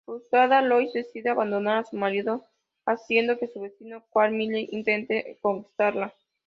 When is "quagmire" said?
4.09-4.67